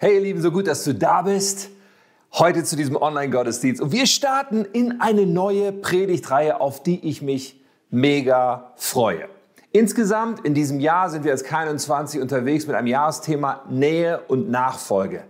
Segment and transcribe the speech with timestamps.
[0.00, 1.70] Hey ihr Lieben, so gut, dass du da bist.
[2.32, 3.82] Heute zu diesem Online-Gottesdienst.
[3.82, 7.60] Und wir starten in eine neue Predigtreihe, auf die ich mich
[7.90, 9.28] mega freue.
[9.72, 15.24] Insgesamt in diesem Jahr sind wir als K21 unterwegs mit einem Jahresthema Nähe und Nachfolge.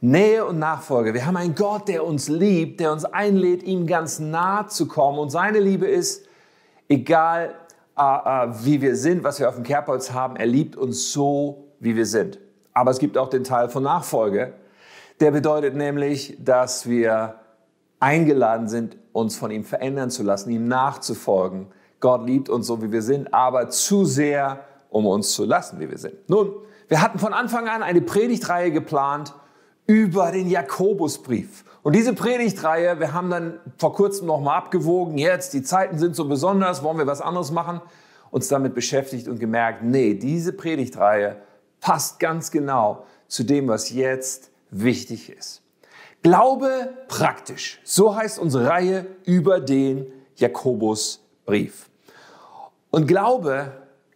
[0.00, 1.12] Nähe und Nachfolge.
[1.12, 5.18] Wir haben einen Gott, der uns liebt, der uns einlädt, ihm ganz nah zu kommen.
[5.18, 6.26] Und seine Liebe ist,
[6.88, 7.54] egal
[7.98, 11.64] äh, äh, wie wir sind, was wir auf dem Kerbholz haben, er liebt uns so,
[11.80, 12.38] wie wir sind.
[12.80, 14.54] Aber es gibt auch den Teil von Nachfolge.
[15.20, 17.34] Der bedeutet nämlich, dass wir
[17.98, 21.66] eingeladen sind, uns von ihm verändern zu lassen, ihm nachzufolgen.
[22.00, 25.90] Gott liebt uns so, wie wir sind, aber zu sehr, um uns zu lassen, wie
[25.90, 26.14] wir sind.
[26.30, 26.54] Nun,
[26.88, 29.34] wir hatten von Anfang an eine Predigtreihe geplant
[29.86, 31.66] über den Jakobusbrief.
[31.82, 36.26] Und diese Predigtreihe, wir haben dann vor kurzem nochmal abgewogen, jetzt, die Zeiten sind so
[36.26, 37.82] besonders, wollen wir was anderes machen,
[38.30, 41.36] uns damit beschäftigt und gemerkt, nee, diese Predigtreihe
[41.80, 45.62] passt ganz genau zu dem, was jetzt wichtig ist.
[46.22, 47.80] Glaube praktisch.
[47.84, 51.88] So heißt unsere Reihe über den Jakobusbrief.
[52.90, 53.72] Und Glaube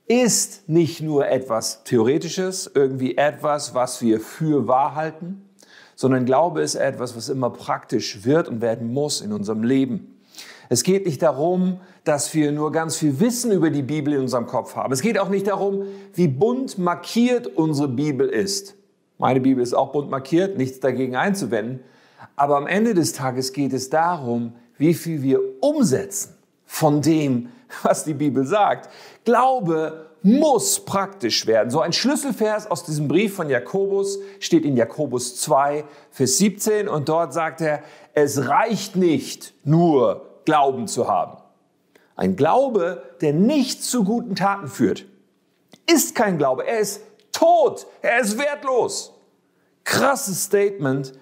[0.06, 5.48] ist nicht nur etwas Theoretisches, irgendwie etwas, was wir für wahr halten,
[5.94, 10.13] sondern Glaube ist etwas, was immer praktisch wird und werden muss in unserem Leben.
[10.74, 14.48] Es geht nicht darum, dass wir nur ganz viel Wissen über die Bibel in unserem
[14.48, 14.92] Kopf haben.
[14.92, 18.74] Es geht auch nicht darum, wie bunt markiert unsere Bibel ist.
[19.16, 21.78] Meine Bibel ist auch bunt markiert, nichts dagegen einzuwenden.
[22.34, 26.34] Aber am Ende des Tages geht es darum, wie viel wir umsetzen
[26.66, 27.50] von dem,
[27.84, 28.90] was die Bibel sagt.
[29.24, 31.70] Glaube muss praktisch werden.
[31.70, 37.08] So ein Schlüsselvers aus diesem Brief von Jakobus steht in Jakobus 2, Vers 17 und
[37.08, 41.38] dort sagt er, es reicht nicht nur Glauben zu haben.
[42.16, 45.06] Ein Glaube, der nicht zu guten Taten führt,
[45.90, 46.66] ist kein Glaube.
[46.66, 47.86] Er ist tot.
[48.02, 49.12] Er ist wertlos.
[49.84, 51.12] Krasses Statement.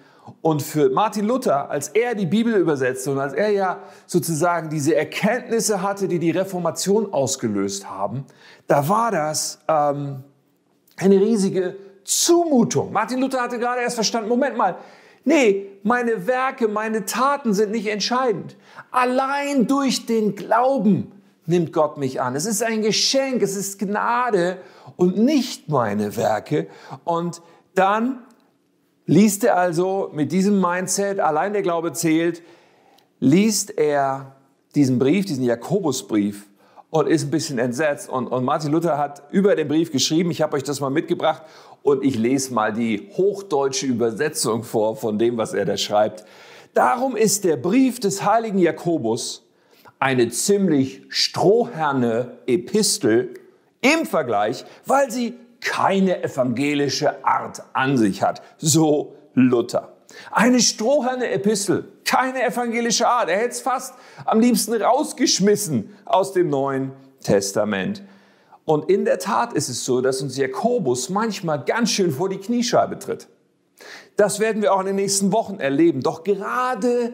[0.41, 4.95] Und für Martin Luther, als er die Bibel übersetzte und als er ja sozusagen diese
[4.95, 8.25] Erkenntnisse hatte, die die Reformation ausgelöst haben,
[8.67, 10.23] da war das ähm,
[10.97, 11.75] eine riesige
[12.05, 12.93] Zumutung.
[12.93, 14.77] Martin Luther hatte gerade erst verstanden, Moment mal,
[15.25, 18.57] Nee, meine Werke, meine Taten sind nicht entscheidend.
[18.91, 21.11] Allein durch den Glauben
[21.45, 22.35] nimmt Gott mich an.
[22.35, 24.57] Es ist ein Geschenk, es ist Gnade
[24.95, 26.67] und nicht meine Werke.
[27.03, 27.41] Und
[27.75, 28.19] dann
[29.05, 32.41] liest er also mit diesem Mindset, allein der Glaube zählt,
[33.19, 34.35] liest er
[34.75, 36.47] diesen Brief, diesen Jakobusbrief
[36.93, 38.07] und ist ein bisschen entsetzt.
[38.07, 41.41] Und, und Martin Luther hat über den Brief geschrieben, ich habe euch das mal mitgebracht
[41.81, 46.23] und ich lese mal die hochdeutsche Übersetzung vor von dem, was er da schreibt.
[46.75, 49.43] Darum ist der Brief des heiligen Jakobus
[49.97, 53.39] eine ziemlich stroherne Epistel
[53.81, 58.43] im Vergleich, weil sie keine evangelische Art an sich hat.
[58.59, 59.92] So Luther.
[60.31, 63.29] Eine stroherne Epistel, keine evangelische Art.
[63.29, 66.91] Er hätte es fast am liebsten rausgeschmissen aus dem Neuen
[67.23, 68.03] Testament.
[68.65, 72.37] Und in der Tat ist es so, dass uns Jakobus manchmal ganz schön vor die
[72.37, 73.27] Kniescheibe tritt.
[74.15, 76.01] Das werden wir auch in den nächsten Wochen erleben.
[76.01, 77.13] Doch gerade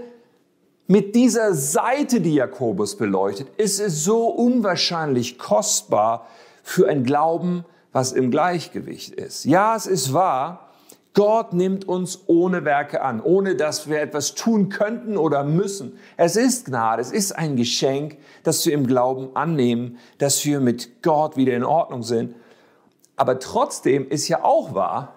[0.88, 6.28] mit dieser Seite, die Jakobus beleuchtet, ist es so unwahrscheinlich kostbar
[6.64, 9.46] für ein Glauben, was im Gleichgewicht ist.
[9.46, 10.69] Ja, es ist wahr,
[11.14, 15.97] Gott nimmt uns ohne Werke an, ohne dass wir etwas tun könnten oder müssen.
[16.18, 21.02] Es ist Gnade, es ist ein Geschenk, das wir im Glauben annehmen, dass wir mit
[21.02, 22.36] Gott wieder in Ordnung sind.
[23.16, 25.16] Aber trotzdem ist ja auch wahr,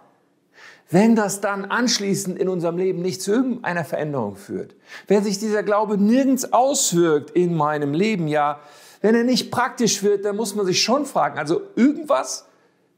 [0.91, 4.75] wenn das dann anschließend in unserem Leben nicht zu irgendeiner Veränderung führt,
[5.09, 8.61] wenn sich dieser Glaube nirgends auswirkt in meinem Leben, ja,
[9.01, 12.47] wenn er nicht praktisch wird, dann muss man sich schon fragen, also irgendwas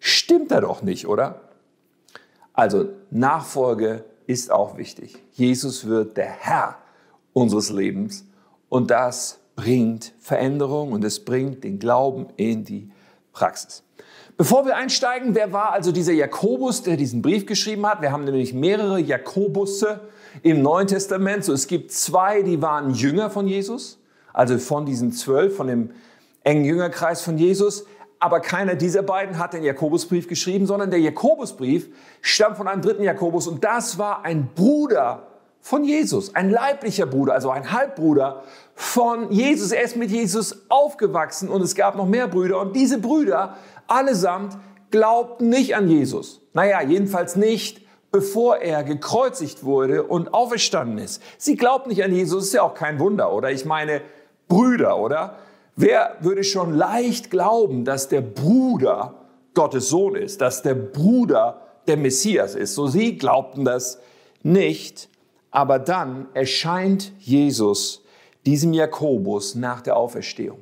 [0.00, 1.40] stimmt da doch nicht, oder?
[2.54, 5.18] Also Nachfolge ist auch wichtig.
[5.32, 6.78] Jesus wird der Herr
[7.32, 8.24] unseres Lebens
[8.68, 12.90] und das bringt Veränderung und es bringt den Glauben in die
[13.32, 13.82] Praxis.
[14.36, 18.02] Bevor wir einsteigen, wer war also dieser Jakobus, der diesen Brief geschrieben hat?
[18.02, 20.00] Wir haben nämlich mehrere Jakobusse
[20.42, 21.44] im Neuen Testament.
[21.44, 24.00] So, es gibt zwei, die waren Jünger von Jesus,
[24.32, 25.90] also von diesen zwölf, von dem
[26.42, 27.84] engen Jüngerkreis von Jesus
[28.18, 31.88] aber keiner dieser beiden hat den Jakobusbrief geschrieben, sondern der Jakobusbrief
[32.20, 35.26] stammt von einem dritten Jakobus und das war ein Bruder
[35.60, 38.42] von Jesus, ein leiblicher Bruder, also ein Halbbruder
[38.74, 39.72] von Jesus.
[39.72, 43.56] Er ist mit Jesus aufgewachsen und es gab noch mehr Brüder und diese Brüder
[43.86, 44.58] allesamt
[44.90, 46.40] glaubten nicht an Jesus.
[46.52, 47.80] Naja, jedenfalls nicht,
[48.12, 51.22] bevor er gekreuzigt wurde und auferstanden ist.
[51.36, 53.50] Sie glaubten nicht an Jesus, ist ja auch kein Wunder, oder?
[53.50, 54.02] Ich meine,
[54.48, 55.38] Brüder, oder?
[55.76, 59.14] Wer würde schon leicht glauben, dass der Bruder
[59.54, 62.74] Gottes Sohn ist, dass der Bruder der Messias ist.
[62.74, 63.98] So sie glaubten das
[64.42, 65.08] nicht.
[65.50, 68.02] Aber dann erscheint Jesus
[68.46, 70.58] diesem Jakobus nach der Auferstehung.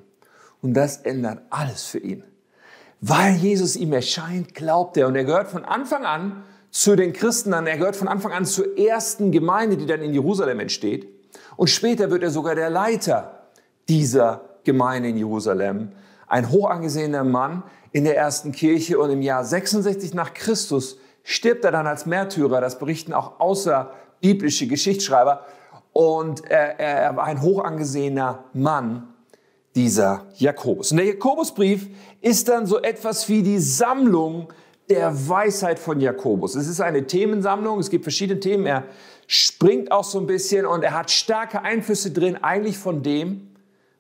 [0.61, 2.25] Und das ändert alles für ihn.
[3.01, 5.09] Weil Jesus ihm erscheint, glaubt er.
[5.09, 7.67] Und er gehört von Anfang an zu den Christen an.
[7.67, 11.09] Er gehört von Anfang an zur ersten Gemeinde, die dann in Jerusalem entsteht.
[11.57, 13.49] Und später wird er sogar der Leiter
[13.89, 15.93] dieser Gemeinde in Jerusalem.
[16.27, 17.63] Ein hochangesehener Mann
[17.93, 18.99] in der ersten Kirche.
[18.99, 22.61] Und im Jahr 66 nach Christus stirbt er dann als Märtyrer.
[22.61, 25.45] Das berichten auch außerbiblische Geschichtsschreiber.
[25.93, 29.09] Und er, er war ein hochangesehener Mann
[29.75, 30.91] dieser Jakobus.
[30.91, 31.89] Und der Jakobusbrief
[32.21, 34.53] ist dann so etwas wie die Sammlung
[34.89, 36.55] der Weisheit von Jakobus.
[36.55, 38.85] Es ist eine Themensammlung, es gibt verschiedene Themen, er
[39.27, 43.52] springt auch so ein bisschen und er hat starke Einflüsse drin, eigentlich von dem,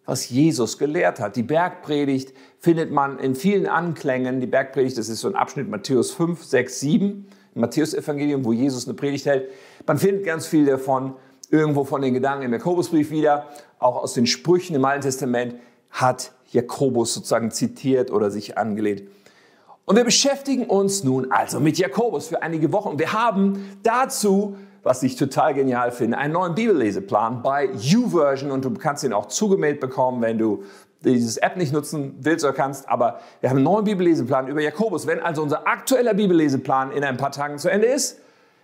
[0.05, 1.37] was Jesus gelehrt hat.
[1.37, 4.41] Die Bergpredigt findet man in vielen Anklängen.
[4.41, 8.87] Die Bergpredigt, das ist so ein Abschnitt Matthäus 5, 6, 7, im Matthäus-Evangelium, wo Jesus
[8.87, 9.51] eine Predigt hält.
[9.87, 11.15] Man findet ganz viel davon
[11.51, 15.57] irgendwo von den Gedanken im Jakobusbrief wieder, auch aus den Sprüchen im Alten Testament
[15.91, 19.03] hat Jakobus sozusagen zitiert oder sich angelehnt.
[19.85, 22.99] Und wir beschäftigen uns nun also mit Jakobus für einige Wochen.
[22.99, 28.75] Wir haben dazu, was ich total genial finde, einen neuen Bibelleseplan bei YouVersion und du
[28.75, 30.64] kannst ihn auch zugemailt bekommen, wenn du
[31.05, 32.88] dieses App nicht nutzen willst oder kannst.
[32.88, 35.06] Aber wir haben einen neuen Bibelleseplan über Jakobus.
[35.06, 38.20] Wenn also unser aktueller Bibelleseplan in ein paar Tagen zu Ende ist,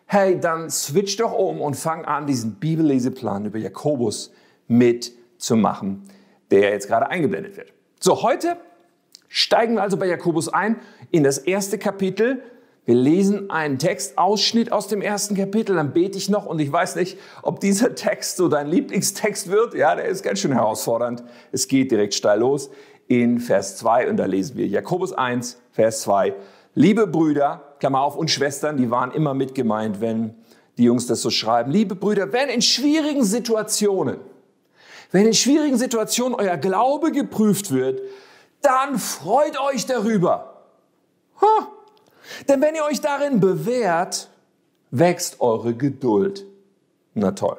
[0.07, 4.33] hey, dann switch doch um und fang an, diesen Bibelleseplan über Jakobus
[4.67, 6.03] mitzumachen,
[6.51, 7.73] der jetzt gerade eingeblendet wird.
[8.01, 8.57] So, heute
[9.29, 10.77] steigen wir also bei Jakobus ein
[11.11, 12.43] in das erste Kapitel.
[12.89, 16.97] Wir lesen einen Textausschnitt aus dem ersten Kapitel, dann bete ich noch und ich weiß
[16.97, 19.75] nicht, ob dieser Text so dein Lieblingstext wird.
[19.75, 21.23] Ja, der ist ganz schön herausfordernd.
[21.53, 22.71] Es geht direkt steil los
[23.07, 26.35] in Vers 2 und da lesen wir Jakobus 1, Vers 2.
[26.75, 30.35] Liebe Brüder, Klammer auf, und Schwestern, die waren immer mit gemeint, wenn
[30.79, 31.71] die Jungs das so schreiben.
[31.71, 34.17] Liebe Brüder, wenn in schwierigen Situationen,
[35.13, 38.01] wenn in schwierigen Situationen euer Glaube geprüft wird,
[38.63, 40.63] dann freut euch darüber.
[41.43, 41.69] Ha.
[42.49, 44.29] Denn wenn ihr euch darin bewährt,
[44.91, 46.45] wächst eure Geduld.
[47.15, 47.59] Na toll.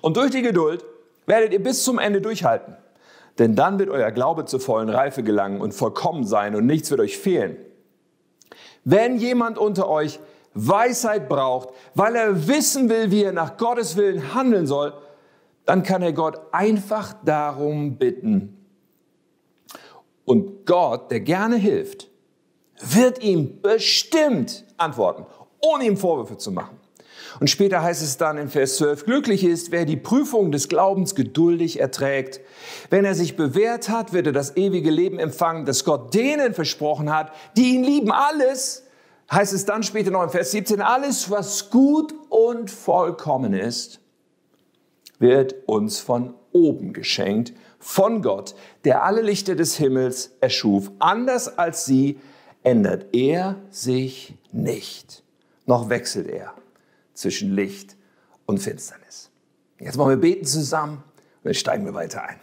[0.00, 0.84] Und durch die Geduld
[1.26, 2.76] werdet ihr bis zum Ende durchhalten.
[3.38, 7.00] Denn dann wird euer Glaube zur vollen Reife gelangen und vollkommen sein und nichts wird
[7.00, 7.56] euch fehlen.
[8.84, 10.18] Wenn jemand unter euch
[10.54, 14.92] Weisheit braucht, weil er wissen will, wie er nach Gottes Willen handeln soll,
[15.64, 18.58] dann kann er Gott einfach darum bitten.
[20.24, 22.08] Und Gott, der gerne hilft,
[22.82, 25.26] wird ihm bestimmt antworten,
[25.60, 26.78] ohne ihm Vorwürfe zu machen.
[27.40, 31.14] Und später heißt es dann in Vers 12, glücklich ist, wer die Prüfung des Glaubens
[31.14, 32.40] geduldig erträgt.
[32.90, 37.12] Wenn er sich bewährt hat, wird er das ewige Leben empfangen, das Gott denen versprochen
[37.14, 38.12] hat, die ihn lieben.
[38.12, 38.84] Alles,
[39.30, 44.00] heißt es dann später noch in Vers 17, alles, was gut und vollkommen ist,
[45.18, 50.90] wird uns von oben geschenkt, von Gott, der alle Lichter des Himmels erschuf.
[50.98, 52.20] Anders als sie
[52.62, 55.22] ändert er sich nicht,
[55.66, 56.54] noch wechselt er
[57.14, 57.96] zwischen Licht
[58.46, 59.30] und Finsternis.
[59.78, 62.36] Jetzt wollen wir beten zusammen und dann steigen wir weiter ein.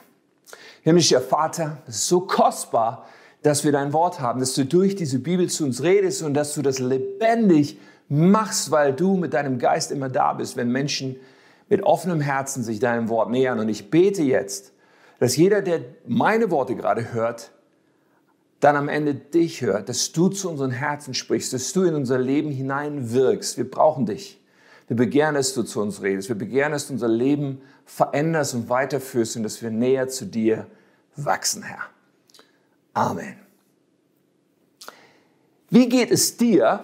[0.81, 3.07] Himmlischer Vater, es ist so kostbar,
[3.41, 6.53] dass wir dein Wort haben, dass du durch diese Bibel zu uns redest und dass
[6.53, 7.79] du das lebendig
[8.09, 11.15] machst, weil du mit deinem Geist immer da bist, wenn Menschen
[11.69, 13.59] mit offenem Herzen sich deinem Wort nähern.
[13.59, 14.73] Und ich bete jetzt,
[15.19, 17.51] dass jeder, der meine Worte gerade hört,
[18.59, 22.19] dann am Ende dich hört, dass du zu unseren Herzen sprichst, dass du in unser
[22.19, 23.57] Leben hineinwirkst.
[23.57, 24.39] Wir brauchen dich.
[24.87, 26.29] Wir begehren, dass du zu uns redest.
[26.29, 30.67] Wir begehren, dass du unser Leben veränderst und weiterführst und dass wir näher zu dir
[31.15, 31.83] wachsen, Herr.
[32.93, 33.35] Amen.
[35.69, 36.83] Wie geht es dir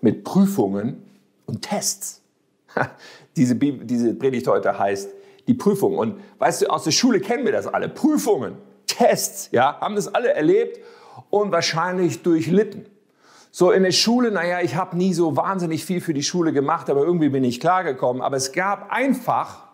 [0.00, 1.02] mit Prüfungen
[1.46, 2.22] und Tests?
[3.36, 5.10] diese, diese Predigt heute heißt
[5.46, 5.98] die Prüfung.
[5.98, 7.88] Und weißt du, aus der Schule kennen wir das alle.
[7.88, 8.56] Prüfungen,
[8.96, 10.80] Tests, ja, haben das alle erlebt
[11.30, 12.86] und wahrscheinlich durchlitten.
[13.50, 16.90] So in der Schule, naja, ich habe nie so wahnsinnig viel für die Schule gemacht,
[16.90, 18.20] aber irgendwie bin ich klargekommen.
[18.20, 19.64] Aber es gab ein Fach,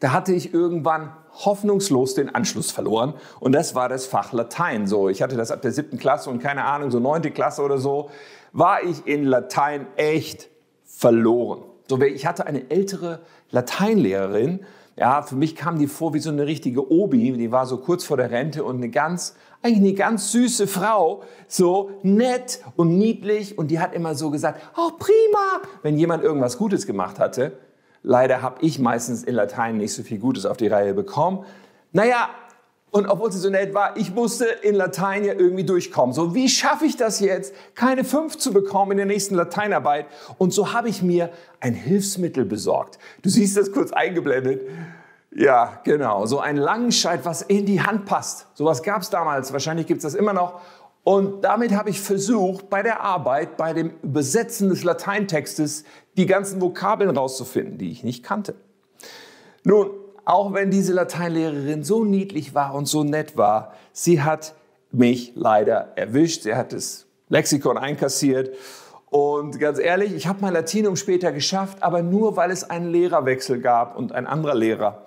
[0.00, 3.14] da hatte ich irgendwann hoffnungslos den Anschluss verloren.
[3.40, 4.86] Und das war das Fach Latein.
[4.86, 7.78] So, ich hatte das ab der siebten Klasse und keine Ahnung, so neunte Klasse oder
[7.78, 8.10] so,
[8.52, 10.48] war ich in Latein echt
[10.84, 11.62] verloren.
[11.88, 14.64] So, ich hatte eine ältere Lateinlehrerin,
[14.98, 18.04] ja, für mich kam die vor wie so eine richtige Obi, die war so kurz
[18.04, 23.56] vor der Rente und eine ganz, eigentlich eine ganz süße Frau, so nett und niedlich
[23.58, 27.52] und die hat immer so gesagt, oh prima, wenn jemand irgendwas Gutes gemacht hatte.
[28.02, 31.44] Leider habe ich meistens in Latein nicht so viel Gutes auf die Reihe bekommen.
[31.92, 32.30] Naja,
[32.90, 36.14] Und obwohl sie so nett war, ich musste in Latein ja irgendwie durchkommen.
[36.14, 40.06] So, wie schaffe ich das jetzt, keine fünf zu bekommen in der nächsten Lateinarbeit?
[40.38, 41.30] Und so habe ich mir
[41.60, 42.98] ein Hilfsmittel besorgt.
[43.22, 44.62] Du siehst das kurz eingeblendet.
[45.34, 46.24] Ja, genau.
[46.24, 48.46] So ein Langenscheid, was in die Hand passt.
[48.54, 49.52] Sowas gab es damals.
[49.52, 50.60] Wahrscheinlich gibt es das immer noch.
[51.04, 55.84] Und damit habe ich versucht, bei der Arbeit, bei dem Übersetzen des Lateintextes,
[56.16, 58.54] die ganzen Vokabeln rauszufinden, die ich nicht kannte.
[59.64, 59.90] Nun,
[60.28, 64.54] auch wenn diese Lateinlehrerin so niedlich war und so nett war, sie hat
[64.92, 66.42] mich leider erwischt.
[66.42, 68.54] Sie hat das Lexikon einkassiert.
[69.08, 73.58] Und ganz ehrlich, ich habe mein Latinum später geschafft, aber nur weil es einen Lehrerwechsel
[73.62, 75.06] gab und ein anderer Lehrer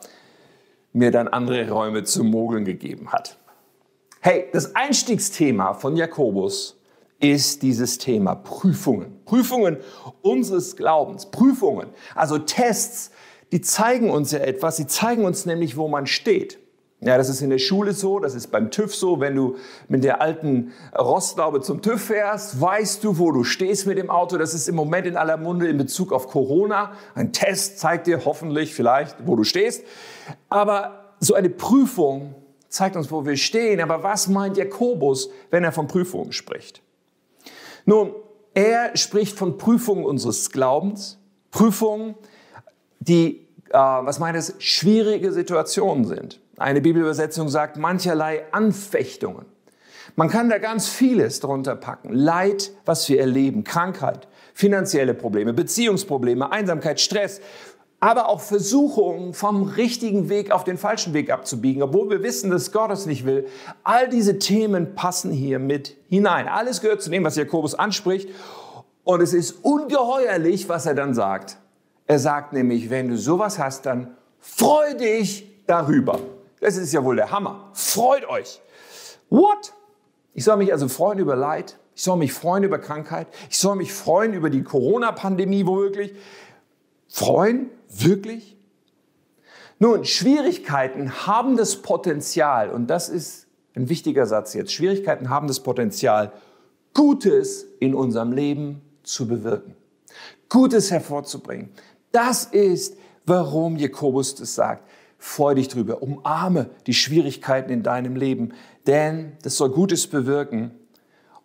[0.91, 3.37] mir dann andere Räume zum Mogeln gegeben hat.
[4.21, 6.79] Hey, das Einstiegsthema von Jakobus
[7.19, 9.23] ist dieses Thema Prüfungen.
[9.25, 9.77] Prüfungen
[10.23, 11.29] unseres Glaubens.
[11.29, 13.11] Prüfungen, also Tests,
[13.51, 14.77] die zeigen uns ja etwas.
[14.77, 16.59] Sie zeigen uns nämlich, wo man steht.
[17.03, 19.19] Ja, das ist in der Schule so, das ist beim TÜV so.
[19.19, 19.55] Wenn du
[19.87, 24.37] mit der alten Rostlaube zum TÜV fährst, weißt du, wo du stehst mit dem Auto.
[24.37, 26.91] Das ist im Moment in aller Munde in Bezug auf Corona.
[27.15, 29.83] Ein Test zeigt dir hoffentlich vielleicht, wo du stehst.
[30.47, 32.35] Aber so eine Prüfung
[32.69, 33.81] zeigt uns, wo wir stehen.
[33.81, 36.83] Aber was meint Jakobus, wenn er von Prüfungen spricht?
[37.85, 38.13] Nun,
[38.53, 41.17] er spricht von Prüfungen unseres Glaubens,
[41.49, 42.13] Prüfungen,
[42.99, 43.40] die,
[43.71, 46.39] äh, was meint es, schwierige Situationen sind.
[46.57, 49.45] Eine Bibelübersetzung sagt mancherlei Anfechtungen.
[50.15, 52.13] Man kann da ganz vieles drunter packen.
[52.13, 57.39] Leid, was wir erleben, Krankheit, finanzielle Probleme, Beziehungsprobleme, Einsamkeit, Stress,
[58.01, 62.71] aber auch Versuchungen vom richtigen Weg auf den falschen Weg abzubiegen, obwohl wir wissen, dass
[62.71, 63.47] Gott es nicht will.
[63.83, 66.47] All diese Themen passen hier mit hinein.
[66.47, 68.27] Alles gehört zu dem, was Jakobus anspricht.
[69.03, 71.57] Und es ist ungeheuerlich, was er dann sagt.
[72.11, 76.19] Er sagt nämlich, wenn du sowas hast, dann freu dich darüber.
[76.59, 77.69] Das ist ja wohl der Hammer.
[77.71, 78.59] Freut euch.
[79.29, 79.71] What?
[80.33, 81.77] Ich soll mich also freuen über Leid.
[81.95, 83.27] Ich soll mich freuen über Krankheit.
[83.49, 86.13] Ich soll mich freuen über die Corona-Pandemie womöglich.
[87.07, 87.69] Freuen?
[87.87, 88.57] Wirklich?
[89.79, 95.61] Nun, Schwierigkeiten haben das Potenzial, und das ist ein wichtiger Satz jetzt, Schwierigkeiten haben das
[95.61, 96.33] Potenzial,
[96.93, 99.75] Gutes in unserem Leben zu bewirken,
[100.49, 101.69] Gutes hervorzubringen.
[102.11, 104.87] Das ist, warum Jakobus das sagt.
[105.17, 108.53] Freu dich drüber, umarme die Schwierigkeiten in deinem Leben,
[108.87, 110.71] denn das soll Gutes bewirken.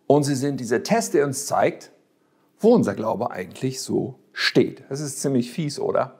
[0.06, 1.90] Und sie sind dieser Test, der uns zeigt,
[2.58, 4.84] wo unser Glaube eigentlich so steht.
[4.88, 6.18] Das ist ziemlich fies, oder?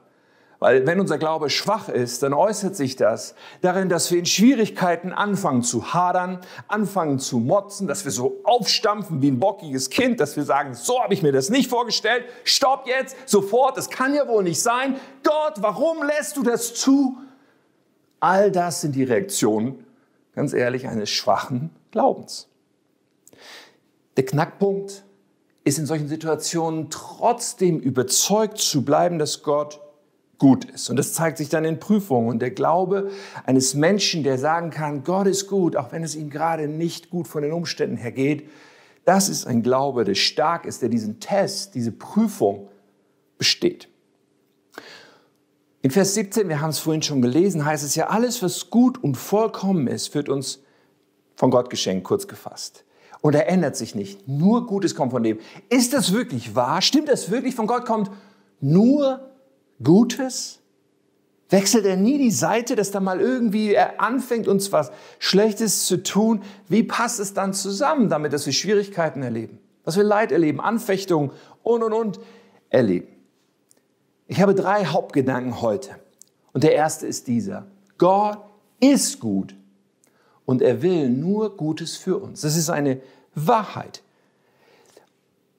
[0.59, 5.13] Weil wenn unser Glaube schwach ist, dann äußert sich das darin, dass wir in Schwierigkeiten
[5.13, 10.35] anfangen zu hadern, anfangen zu motzen, dass wir so aufstampfen wie ein bockiges Kind, dass
[10.35, 14.27] wir sagen, so habe ich mir das nicht vorgestellt, stopp jetzt, sofort, das kann ja
[14.27, 14.95] wohl nicht sein.
[15.23, 17.17] Gott, warum lässt du das zu?
[18.19, 19.85] All das sind die Reaktionen,
[20.33, 22.47] ganz ehrlich, eines schwachen Glaubens.
[24.15, 25.03] Der Knackpunkt
[25.63, 29.81] ist in solchen Situationen trotzdem überzeugt zu bleiben, dass Gott
[30.37, 30.89] gut ist.
[30.89, 32.29] Und das zeigt sich dann in Prüfungen.
[32.29, 33.09] Und der Glaube
[33.45, 37.27] eines Menschen, der sagen kann, Gott ist gut, auch wenn es ihm gerade nicht gut
[37.27, 38.49] von den Umständen her geht,
[39.05, 42.67] das ist ein Glaube, der stark ist, der diesen Test, diese Prüfung
[43.37, 43.87] besteht.
[45.81, 49.01] In Vers 17, wir haben es vorhin schon gelesen, heißt es ja, alles, was gut
[49.01, 50.59] und vollkommen ist, wird uns
[51.35, 52.83] von Gott geschenkt, kurz gefasst.
[53.21, 54.27] Und er ändert sich nicht.
[54.27, 55.39] Nur Gutes kommt von dem.
[55.69, 56.81] Ist das wirklich wahr?
[56.81, 57.55] Stimmt das wirklich?
[57.55, 58.11] Von Gott kommt
[58.59, 59.31] nur
[59.83, 60.59] Gutes?
[61.49, 66.03] Wechselt er nie die Seite, dass da mal irgendwie er anfängt, uns was Schlechtes zu
[66.03, 66.41] tun?
[66.67, 71.31] Wie passt es dann zusammen damit, dass wir Schwierigkeiten erleben, dass wir Leid erleben, Anfechtungen
[71.63, 72.19] und, und, und
[72.69, 73.07] erleben?
[74.27, 75.91] Ich habe drei Hauptgedanken heute.
[76.51, 77.65] Und der erste ist dieser.
[77.97, 78.39] Gott
[78.79, 79.55] ist gut
[80.45, 82.41] und er will nur Gutes für uns.
[82.41, 82.99] Das ist eine
[83.35, 84.01] Wahrheit.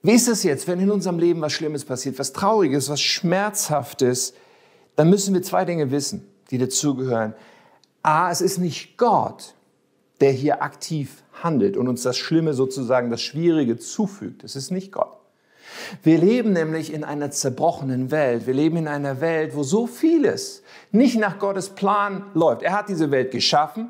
[0.01, 4.33] Wie ist es jetzt, wenn in unserem Leben was Schlimmes passiert, was Trauriges, was Schmerzhaftes?
[4.95, 7.33] Dann müssen wir zwei Dinge wissen, die dazugehören.
[8.01, 9.55] A, es ist nicht Gott,
[10.21, 14.43] der hier aktiv handelt und uns das Schlimme sozusagen, das Schwierige zufügt.
[14.43, 15.17] Es ist nicht Gott.
[16.03, 18.47] Wir leben nämlich in einer zerbrochenen Welt.
[18.47, 22.63] Wir leben in einer Welt, wo so vieles nicht nach Gottes Plan läuft.
[22.63, 23.89] Er hat diese Welt geschaffen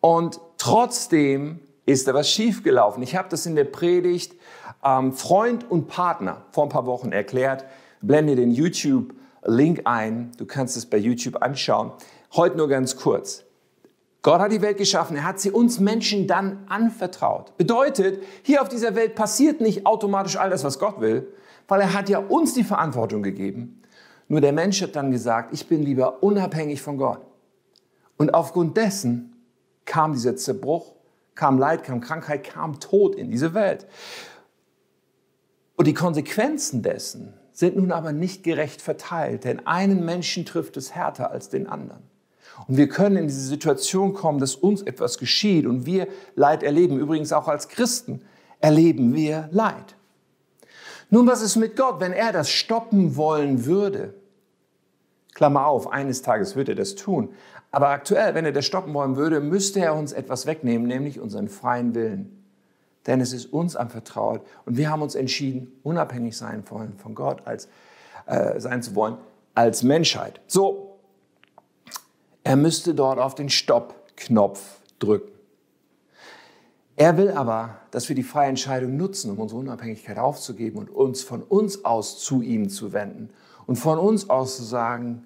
[0.00, 3.02] und trotzdem ist da was schiefgelaufen.
[3.02, 4.34] Ich habe das in der Predigt
[4.84, 7.64] ähm, Freund und Partner vor ein paar Wochen erklärt.
[8.00, 10.32] Blende den YouTube-Link ein.
[10.38, 11.92] Du kannst es bei YouTube anschauen.
[12.34, 13.44] Heute nur ganz kurz.
[14.22, 17.56] Gott hat die Welt geschaffen, er hat sie uns Menschen dann anvertraut.
[17.56, 21.26] Bedeutet, hier auf dieser Welt passiert nicht automatisch all das, was Gott will,
[21.66, 23.82] weil er hat ja uns die Verantwortung gegeben.
[24.28, 27.20] Nur der Mensch hat dann gesagt, ich bin lieber unabhängig von Gott.
[28.16, 29.36] Und aufgrund dessen
[29.84, 30.92] kam dieser Zerbruch,
[31.34, 33.86] kam Leid, kam Krankheit, kam Tod in diese Welt.
[35.76, 40.94] Und die Konsequenzen dessen sind nun aber nicht gerecht verteilt, denn einen Menschen trifft es
[40.94, 42.02] härter als den anderen.
[42.68, 46.98] Und wir können in diese Situation kommen, dass uns etwas geschieht und wir Leid erleben.
[46.98, 48.22] Übrigens auch als Christen
[48.60, 49.96] erleben wir Leid.
[51.10, 54.14] Nun, was ist mit Gott, wenn er das stoppen wollen würde?
[55.34, 57.30] Klammer auf, eines Tages wird er das tun.
[57.70, 61.48] Aber aktuell, wenn er das stoppen wollen würde, müsste er uns etwas wegnehmen, nämlich unseren
[61.48, 62.41] freien Willen.
[63.06, 67.46] Denn es ist uns anvertraut und wir haben uns entschieden, unabhängig sein wollen von Gott
[67.46, 67.68] als,
[68.26, 69.18] äh, sein zu wollen
[69.54, 70.40] als Menschheit.
[70.46, 70.98] So,
[72.44, 75.32] er müsste dort auf den Stopp-Knopf drücken.
[76.96, 81.22] Er will aber, dass wir die freie Entscheidung nutzen, um unsere Unabhängigkeit aufzugeben und uns
[81.22, 83.30] von uns aus zu ihm zu wenden
[83.66, 85.24] und von uns aus zu sagen,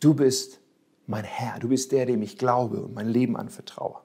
[0.00, 0.60] du bist
[1.06, 4.03] mein Herr, du bist der, dem ich glaube und mein Leben anvertraue.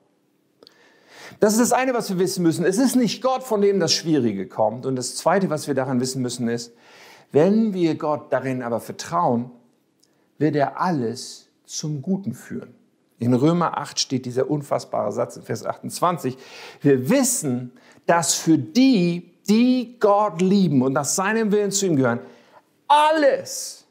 [1.39, 2.65] Das ist das eine, was wir wissen müssen.
[2.65, 4.85] Es ist nicht Gott, von dem das Schwierige kommt.
[4.85, 6.73] Und das zweite, was wir daran wissen müssen, ist,
[7.31, 9.51] wenn wir Gott darin aber vertrauen,
[10.37, 12.73] wird er alles zum Guten führen.
[13.19, 16.37] In Römer 8 steht dieser unfassbare Satz in Vers 28.
[16.81, 17.73] Wir wissen,
[18.05, 22.21] dass für die, die Gott lieben und nach seinem Willen zu ihm gehören,
[22.87, 23.85] alles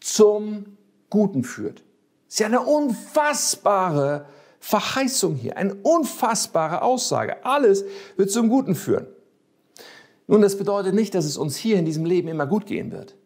[0.00, 0.76] zum
[1.10, 1.84] Guten führt.
[2.26, 4.26] Das ist ja eine unfassbare
[4.60, 7.44] Verheißung hier, eine unfassbare Aussage.
[7.44, 7.84] Alles
[8.16, 9.06] wird zum Guten führen.
[10.26, 13.16] Nun, das bedeutet nicht, dass es uns hier in diesem Leben immer gut gehen wird.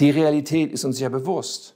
[0.00, 1.74] Die Realität ist uns ja bewusst.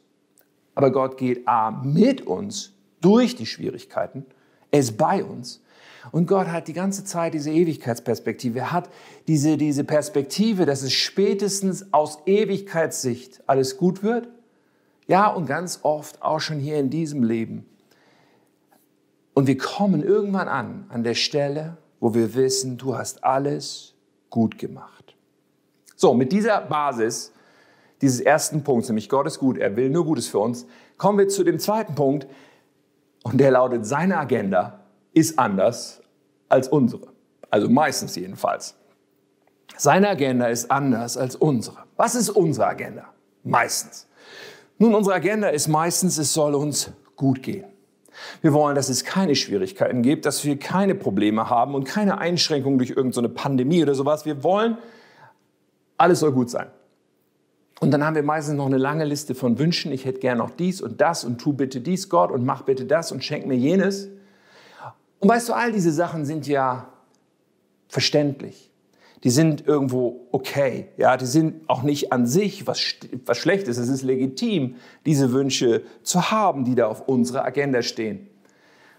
[0.75, 4.25] Aber Gott geht A mit uns durch die Schwierigkeiten.
[4.71, 5.61] Er ist bei uns.
[6.13, 8.61] Und Gott hat die ganze Zeit diese Ewigkeitsperspektive.
[8.61, 8.89] Er hat
[9.27, 14.29] diese, diese Perspektive, dass es spätestens aus Ewigkeitssicht alles gut wird.
[15.07, 17.67] Ja, und ganz oft auch schon hier in diesem Leben.
[19.39, 23.95] Und wir kommen irgendwann an, an der Stelle, wo wir wissen, du hast alles
[24.31, 25.15] gut gemacht.
[25.95, 27.33] So, mit dieser Basis
[28.01, 31.29] dieses ersten Punkts, nämlich Gott ist gut, er will nur Gutes für uns, kommen wir
[31.29, 32.27] zu dem zweiten Punkt
[33.23, 34.81] und der lautet, seine Agenda
[35.13, 36.03] ist anders
[36.49, 37.07] als unsere.
[37.49, 38.75] Also meistens jedenfalls.
[39.77, 41.85] Seine Agenda ist anders als unsere.
[41.95, 43.05] Was ist unsere Agenda?
[43.45, 44.09] Meistens.
[44.79, 47.78] Nun, unsere Agenda ist meistens, es soll uns gut gehen.
[48.41, 52.79] Wir wollen, dass es keine Schwierigkeiten gibt, dass wir keine Probleme haben und keine Einschränkungen
[52.79, 54.25] durch irgendeine Pandemie oder sowas.
[54.25, 54.79] Wir wollen,
[55.97, 56.69] alles soll gut sein.
[57.81, 59.93] Und dann haben wir meistens noch eine lange Liste von Wünschen.
[59.93, 62.85] Ich hätte gern noch dies und das und tu bitte dies, Gott, und mach bitte
[62.85, 64.09] das und schenk mir jenes.
[65.21, 66.89] Und weißt du, all diese Sachen sind ja
[67.89, 68.68] verständlich.
[69.25, 70.89] Die sind irgendwo okay.
[70.97, 72.81] Ja, die sind auch nicht an sich was,
[73.27, 73.79] was Schlechtes.
[73.79, 74.77] Es ist legitim,
[75.07, 78.29] diese Wünsche zu haben, die da auf unserer Agenda stehen.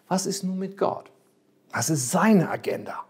[0.08, 1.12] Was ist nun mit Gott?
[1.72, 3.06] Was ist seine Agenda?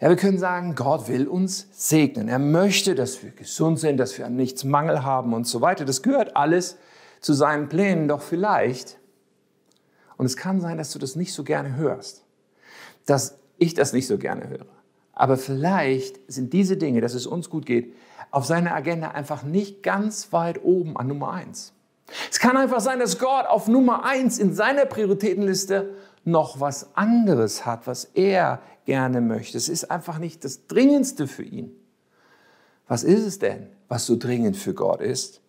[0.00, 2.28] Ja, wir können sagen, Gott will uns segnen.
[2.28, 5.84] Er möchte, dass wir gesund sind, dass wir an nichts Mangel haben und so weiter.
[5.84, 6.76] Das gehört alles
[7.20, 8.06] zu seinen Plänen.
[8.06, 8.98] Doch vielleicht,
[10.16, 12.24] und es kann sein, dass du das nicht so gerne hörst,
[13.06, 14.77] dass ich das nicht so gerne höre.
[15.18, 17.92] Aber vielleicht sind diese Dinge, dass es uns gut geht,
[18.30, 21.72] auf seiner Agenda einfach nicht ganz weit oben an Nummer eins.
[22.30, 25.92] Es kann einfach sein, dass Gott auf Nummer eins in seiner Prioritätenliste
[26.24, 29.58] noch was anderes hat, was er gerne möchte.
[29.58, 31.72] Es ist einfach nicht das Dringendste für ihn.
[32.86, 35.40] Was ist es denn, was so dringend für Gott ist?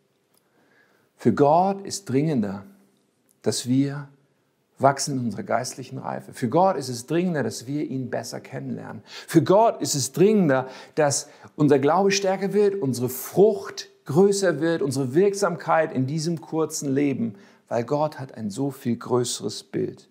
[1.16, 2.66] Für Gott ist dringender,
[3.44, 4.10] dass wir
[4.80, 6.34] wachsen in unserer geistlichen Reife.
[6.34, 9.04] Für Gott ist es dringender, dass wir ihn besser kennenlernen.
[9.28, 15.14] Für Gott ist es dringender, dass unser Glaube stärker wird, unsere Frucht größer wird, unsere
[15.14, 17.36] Wirksamkeit in diesem kurzen Leben,
[17.68, 20.10] weil Gott hat ein so viel größeres Bild.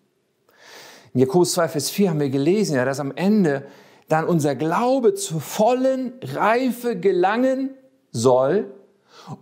[1.14, 3.66] In Jakobus 2, Vers 4 haben wir gelesen, ja, dass am Ende
[4.08, 7.70] dann unser Glaube zur vollen Reife gelangen
[8.12, 8.72] soll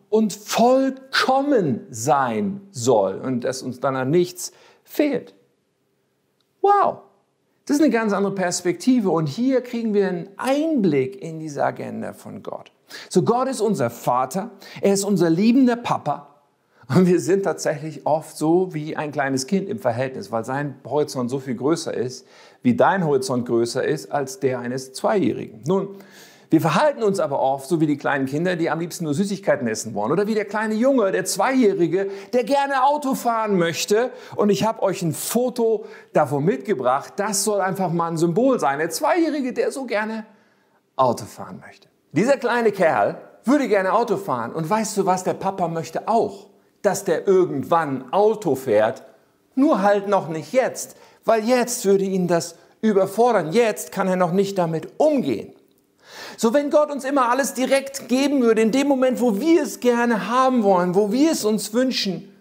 [0.09, 4.53] und vollkommen sein soll und dass uns dann an nichts
[4.97, 5.35] fehlt.
[6.63, 6.99] Wow,
[7.67, 12.13] das ist eine ganz andere Perspektive und hier kriegen wir einen Einblick in diese Agenda
[12.13, 12.73] von Gott.
[13.09, 16.37] So Gott ist unser Vater, er ist unser liebender Papa
[16.89, 21.31] und wir sind tatsächlich oft so wie ein kleines Kind im Verhältnis, weil sein Horizont
[21.31, 22.27] so viel größer ist,
[22.63, 25.63] wie dein Horizont größer ist als der eines Zweijährigen.
[25.67, 25.97] Nun,
[26.51, 29.67] wir verhalten uns aber oft so wie die kleinen Kinder, die am liebsten nur Süßigkeiten
[29.67, 30.13] essen wollen.
[30.13, 34.11] Oder wie der kleine Junge, der Zweijährige, der gerne Auto fahren möchte.
[34.37, 37.15] Und ich habe euch ein Foto davon mitgebracht.
[37.17, 38.79] Das soll einfach mal ein Symbol sein.
[38.79, 40.27] Der Zweijährige, der so gerne
[40.97, 41.89] Auto fahren möchte.
[42.13, 44.53] Dieser kleine Kerl würde gerne Auto fahren.
[44.53, 46.47] Und weißt du was, der Papa möchte auch
[46.87, 49.03] dass der irgendwann Auto fährt,
[49.57, 53.53] nur halt noch nicht jetzt, weil jetzt würde ihn das überfordern.
[53.53, 55.53] Jetzt kann er noch nicht damit umgehen.
[56.37, 59.81] So, wenn Gott uns immer alles direkt geben würde, in dem Moment, wo wir es
[59.81, 62.33] gerne haben wollen, wo wir es uns wünschen,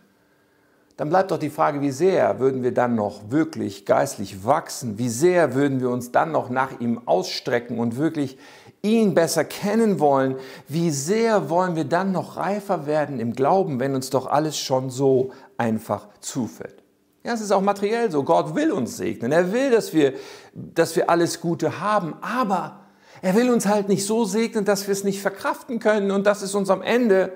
[0.97, 4.97] dann bleibt doch die Frage, wie sehr würden wir dann noch wirklich geistlich wachsen?
[4.97, 8.37] Wie sehr würden wir uns dann noch nach ihm ausstrecken und wirklich
[8.81, 10.37] ihn besser kennen wollen?
[10.69, 14.89] Wie sehr wollen wir dann noch reifer werden im Glauben, wenn uns doch alles schon
[14.89, 16.81] so einfach zufällt?
[17.25, 18.23] Ja, es ist auch materiell so.
[18.23, 19.33] Gott will uns segnen.
[19.33, 20.13] Er will, dass wir,
[20.53, 22.15] dass wir alles Gute haben.
[22.21, 22.84] Aber
[23.25, 26.43] er will uns halt nicht so segnen, dass wir es nicht verkraften können und dass
[26.43, 27.33] es uns am Ende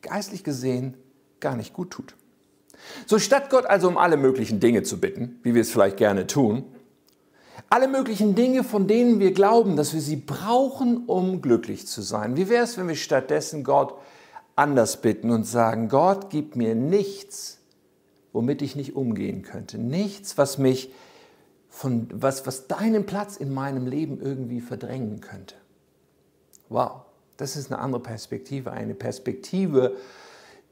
[0.00, 0.94] geistlich gesehen
[1.38, 2.14] gar nicht gut tut.
[3.04, 6.26] So statt Gott also um alle möglichen Dinge zu bitten, wie wir es vielleicht gerne
[6.26, 6.64] tun,
[7.68, 12.38] alle möglichen Dinge, von denen wir glauben, dass wir sie brauchen, um glücklich zu sein.
[12.38, 13.96] Wie wäre es, wenn wir stattdessen Gott
[14.56, 17.58] anders bitten und sagen, Gott, gib mir nichts,
[18.32, 19.76] womit ich nicht umgehen könnte.
[19.76, 20.90] Nichts, was mich
[21.78, 25.54] von, was, was deinen Platz in meinem Leben irgendwie verdrängen könnte.
[26.68, 27.02] Wow,
[27.36, 29.94] das ist eine andere Perspektive, eine Perspektive,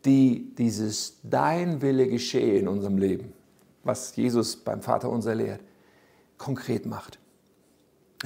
[0.05, 3.33] die dieses Dein Wille geschehe in unserem Leben,
[3.85, 5.61] was Jesus beim Vater unser lehrt,
[6.39, 7.21] konkret macht.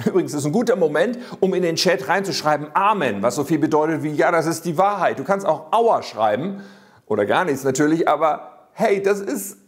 [0.03, 4.01] Übrigens ist ein guter Moment, um in den Chat reinzuschreiben Amen, was so viel bedeutet
[4.01, 5.19] wie Ja, das ist die Wahrheit.
[5.19, 6.63] Du kannst auch Aua schreiben
[7.05, 9.60] oder gar nichts natürlich, aber hey, das ist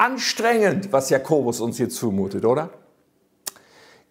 [0.00, 2.70] anstrengend, was Jakobus uns hier zumutet, oder?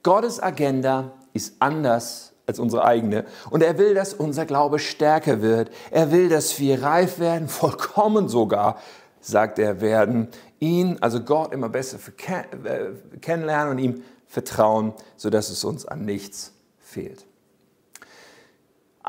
[0.04, 3.25] Gottes Agenda ist anders als unsere eigene.
[3.49, 5.71] Und er will, dass unser Glaube stärker wird.
[5.91, 8.78] Er will, dass wir reif werden, vollkommen sogar,
[9.19, 10.30] sagt er, werden.
[10.60, 16.54] Ihn, also Gott, immer besser äh, kennenlernen und ihm vertrauen, sodass es uns an nichts
[16.78, 17.25] fehlt.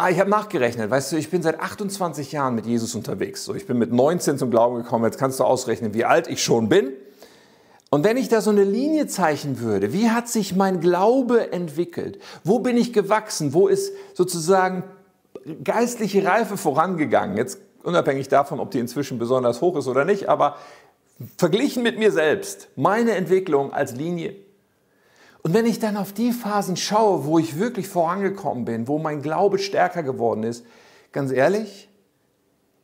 [0.02, 3.44] Ah, ich habe nachgerechnet, weißt du, ich bin seit 28 Jahren mit Jesus unterwegs.
[3.44, 6.42] So, ich bin mit 19 zum Glauben gekommen, jetzt kannst du ausrechnen, wie alt ich
[6.42, 6.94] schon bin.
[7.90, 12.18] Und wenn ich da so eine Linie zeichnen würde, wie hat sich mein Glaube entwickelt?
[12.44, 13.52] Wo bin ich gewachsen?
[13.52, 14.84] Wo ist sozusagen
[15.64, 17.36] geistliche Reife vorangegangen?
[17.36, 20.56] Jetzt unabhängig davon, ob die inzwischen besonders hoch ist oder nicht, aber
[21.36, 24.34] verglichen mit mir selbst, meine Entwicklung als Linie.
[25.42, 29.22] Und wenn ich dann auf die Phasen schaue, wo ich wirklich vorangekommen bin, wo mein
[29.22, 30.64] Glaube stärker geworden ist,
[31.12, 31.88] ganz ehrlich,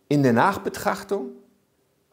[0.09, 1.31] in der Nachbetrachtung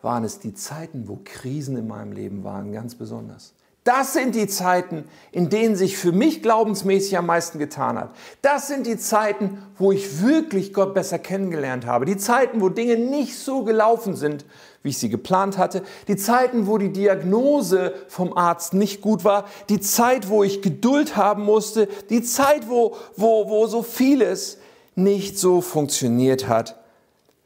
[0.01, 3.53] waren es die Zeiten, wo Krisen in meinem Leben waren, ganz besonders.
[3.83, 8.15] Das sind die Zeiten, in denen sich für mich glaubensmäßig am meisten getan hat.
[8.41, 12.05] Das sind die Zeiten, wo ich wirklich Gott besser kennengelernt habe.
[12.05, 14.45] Die Zeiten, wo Dinge nicht so gelaufen sind,
[14.83, 15.81] wie ich sie geplant hatte.
[16.07, 19.45] Die Zeiten, wo die Diagnose vom Arzt nicht gut war.
[19.69, 21.87] Die Zeit, wo ich Geduld haben musste.
[22.09, 24.57] Die Zeit, wo, wo, wo so vieles
[24.95, 26.77] nicht so funktioniert hat,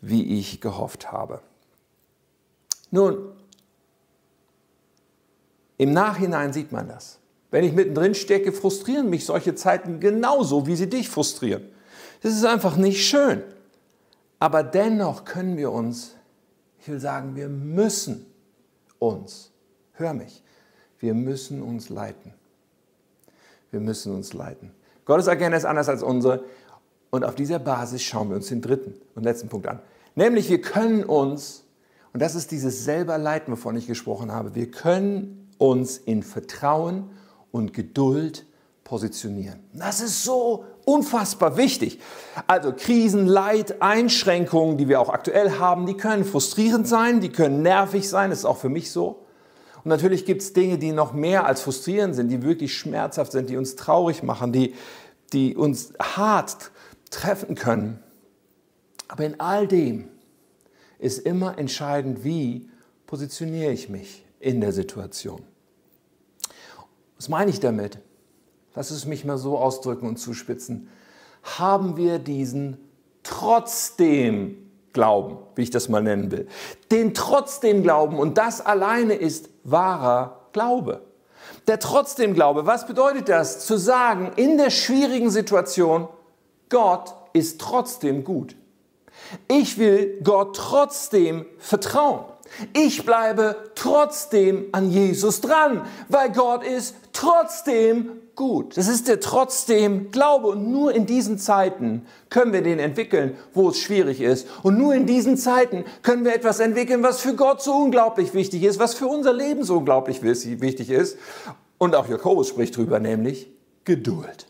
[0.02, 1.42] wie ich gehofft habe.
[2.90, 3.18] Nun,
[5.78, 7.20] im Nachhinein sieht man das.
[7.52, 11.70] Wenn ich mittendrin stecke, frustrieren mich solche Zeiten genauso, wie sie dich frustrieren.
[12.22, 13.44] Das ist einfach nicht schön.
[14.40, 16.16] Aber dennoch können wir uns,
[16.80, 18.26] ich will sagen, wir müssen
[19.00, 19.52] uns,
[19.94, 20.44] hör mich,
[21.00, 22.34] wir müssen uns leiten.
[23.72, 24.72] Wir müssen uns leiten.
[25.06, 26.44] Gottes Agenda ist anders als unsere.
[27.10, 29.80] Und auf dieser Basis schauen wir uns den dritten und letzten Punkt an.
[30.16, 31.64] Nämlich, wir können uns
[32.18, 34.56] und das ist dieses selber Leiden, wovon ich gesprochen habe.
[34.56, 37.12] Wir können uns in Vertrauen
[37.52, 38.48] und Geduld
[38.84, 39.60] positionieren.
[39.74, 42.00] Das ist so unfassbar wichtig.
[42.48, 47.62] Also Krisen, Leid, Einschränkungen, die wir auch aktuell haben, die können frustrierend sein, die können
[47.62, 49.26] nervig sein, das ist auch für mich so.
[49.84, 53.50] Und natürlich gibt es Dinge, die noch mehr als frustrierend sind, die wirklich schmerzhaft sind,
[53.50, 54.76] die uns traurig machen, die,
[55.34, 56.72] die uns hart
[57.10, 58.00] treffen können.
[59.10, 60.08] Aber in all dem
[61.00, 62.70] ist immer entscheidend, wie
[63.08, 65.44] positioniere ich mich in der Situation.
[67.18, 68.00] Was meine ich damit?
[68.78, 70.88] Lass es mich mal so ausdrücken und zuspitzen.
[71.42, 72.78] Haben wir diesen
[73.24, 76.48] trotzdem Glauben, wie ich das mal nennen will.
[76.92, 81.02] Den trotzdem Glauben und das alleine ist wahrer Glaube.
[81.66, 83.66] Der trotzdem Glaube, was bedeutet das?
[83.66, 86.08] Zu sagen, in der schwierigen Situation,
[86.70, 88.56] Gott ist trotzdem gut.
[89.48, 92.26] Ich will Gott trotzdem vertrauen.
[92.74, 98.78] Ich bleibe trotzdem an Jesus dran, weil Gott ist trotzdem gut.
[98.78, 100.48] Das ist der trotzdem Glaube.
[100.48, 104.48] Und nur in diesen Zeiten können wir den entwickeln, wo es schwierig ist.
[104.64, 108.64] Und nur in diesen Zeiten können wir etwas entwickeln, was für Gott so unglaublich wichtig
[108.64, 111.18] ist, was für unser Leben so unglaublich wichtig ist.
[111.78, 113.52] Und auch Jakobus spricht drüber, nämlich
[113.84, 114.48] Geduld.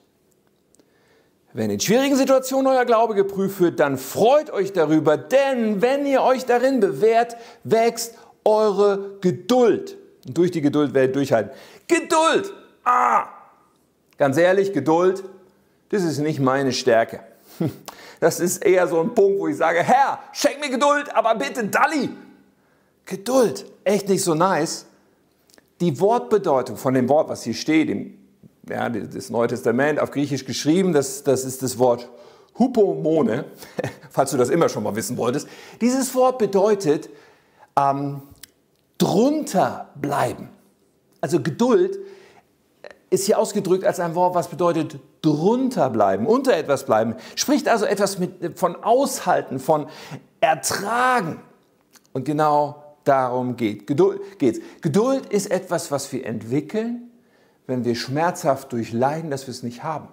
[1.57, 6.21] Wenn in schwierigen Situationen euer Glaube geprüft wird, dann freut euch darüber, denn wenn ihr
[6.21, 8.13] euch darin bewährt, wächst
[8.45, 9.97] eure Geduld.
[10.27, 11.51] Und durch die Geduld werdet ihr durchhalten.
[11.87, 12.53] Geduld!
[12.83, 13.25] Ah!
[14.19, 15.23] Ganz ehrlich, Geduld,
[15.89, 17.21] das ist nicht meine Stärke.
[18.19, 21.63] Das ist eher so ein Punkt, wo ich sage, Herr, schenk mir Geduld, aber bitte
[21.65, 22.09] Dalli.
[23.05, 24.87] Geduld, echt nicht so nice.
[25.79, 28.17] Die Wortbedeutung von dem Wort, was hier steht, im,
[28.69, 32.09] ja, das Neue Testament auf Griechisch geschrieben, das, das ist das Wort
[32.57, 33.45] Hupomone,
[34.09, 35.47] falls du das immer schon mal wissen wolltest.
[35.81, 37.09] Dieses Wort bedeutet
[37.77, 38.21] ähm,
[38.97, 40.49] drunter bleiben.
[41.21, 41.97] Also Geduld
[43.09, 47.15] ist hier ausgedrückt als ein Wort, was bedeutet drunter bleiben, unter etwas bleiben.
[47.35, 49.87] Spricht also etwas mit, von aushalten, von
[50.41, 51.39] ertragen.
[52.13, 54.21] Und genau darum geht Geduld.
[54.81, 57.06] Geduld ist etwas, was wir entwickeln,
[57.67, 60.07] wenn wir schmerzhaft durchleiden, dass wir es nicht haben.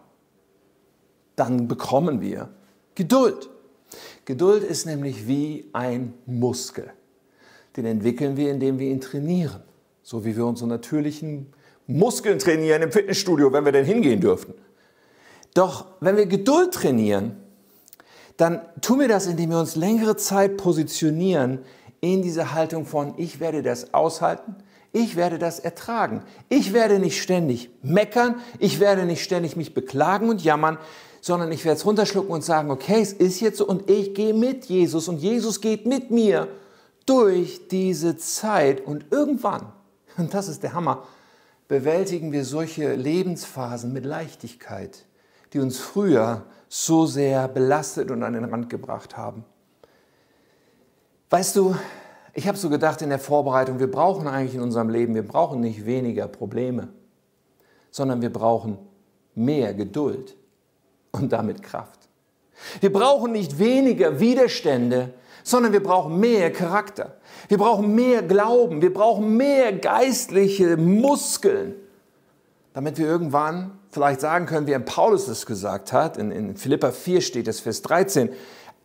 [1.37, 2.51] Dann bekommen wir
[2.95, 3.49] Geduld.
[4.25, 6.93] Geduld ist nämlich wie ein Muskel.
[7.77, 9.63] Den entwickeln wir, indem wir ihn trainieren.
[10.03, 11.53] So wie wir unsere natürlichen
[11.87, 14.55] Muskeln trainieren im Fitnessstudio, wenn wir denn hingehen dürften.
[15.55, 17.37] Doch wenn wir Geduld trainieren,
[18.37, 21.61] dann tun wir das, indem wir uns längere Zeit positionieren
[22.01, 24.57] in dieser Haltung von, ich werde das aushalten,
[24.95, 30.29] ich werde das ertragen, ich werde nicht ständig meckern, ich werde nicht ständig mich beklagen
[30.29, 30.79] und jammern,
[31.21, 34.33] sondern ich werde es runterschlucken und sagen, okay, es ist jetzt so und ich gehe
[34.33, 36.49] mit Jesus und Jesus geht mit mir
[37.07, 38.87] durch diese Zeit.
[38.87, 39.73] Und irgendwann,
[40.17, 41.07] und das ist der Hammer,
[41.67, 45.07] bewältigen wir solche Lebensphasen mit Leichtigkeit,
[45.53, 49.45] die uns früher so sehr belastet und an den Rand gebracht haben.
[51.31, 51.75] Weißt du,
[52.35, 55.61] ich habe so gedacht in der Vorbereitung, wir brauchen eigentlich in unserem Leben, wir brauchen
[55.61, 56.89] nicht weniger Probleme,
[57.91, 58.79] sondern wir brauchen
[59.35, 60.37] mehr Geduld
[61.13, 62.09] und damit Kraft.
[62.81, 67.17] Wir brauchen nicht weniger Widerstände, sondern wir brauchen mehr Charakter.
[67.49, 68.81] Wir brauchen mehr Glauben.
[68.81, 71.75] Wir brauchen mehr geistliche Muskeln,
[72.73, 76.17] damit wir irgendwann vielleicht sagen können, wie ein Paulus es gesagt hat.
[76.17, 78.31] In, in Philippa 4 steht es, Vers 13.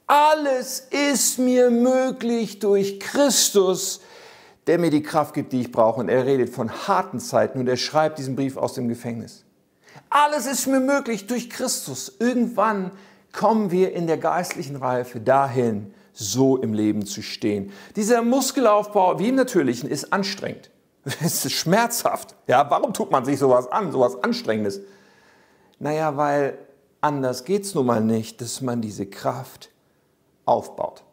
[0.10, 4.02] Alles ist mir möglich durch Christus,
[4.66, 6.00] der mir die Kraft gibt, die ich brauche.
[6.00, 9.46] Und er redet von harten Zeiten und er schreibt diesen Brief aus dem Gefängnis.
[10.10, 12.16] Alles ist mir möglich durch Christus.
[12.18, 12.90] Irgendwann
[13.32, 17.72] kommen wir in der geistlichen Reife dahin, so im Leben zu stehen.
[17.96, 20.72] Dieser Muskelaufbau, wie im Natürlichen, ist anstrengend.
[21.24, 22.36] Es ist schmerzhaft.
[22.48, 24.82] Ja, warum tut man sich sowas an, sowas Anstrengendes?
[25.78, 26.58] Naja, weil
[27.00, 29.70] anders geht es nun mal nicht, dass man diese Kraft
[30.50, 31.04] aufbaut.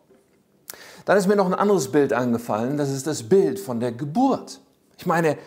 [1.05, 4.61] Dann ist mir noch ein anderes Bild angefallen, das ist das Bild von der Geburt.
[4.99, 5.39] Ich meine,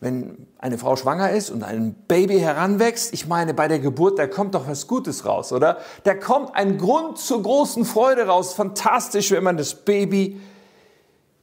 [0.00, 4.26] wenn eine Frau schwanger ist und ein Baby heranwächst, ich meine, bei der Geburt, da
[4.26, 5.78] kommt doch was Gutes raus, oder?
[6.04, 8.54] Da kommt ein Grund zur großen Freude raus.
[8.54, 10.40] Fantastisch, wenn man das Baby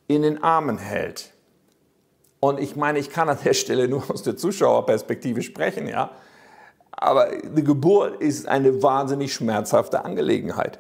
[0.08, 1.34] in den Armen hält.
[2.40, 6.12] Und ich meine, ich kann an der Stelle nur aus der Zuschauerperspektive sprechen, ja.
[6.92, 10.80] Aber die Geburt ist eine wahnsinnig schmerzhafte Angelegenheit.